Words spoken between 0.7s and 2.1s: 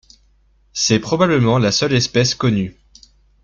C'est probablement la seule